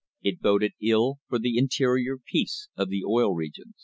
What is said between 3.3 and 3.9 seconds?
Regions.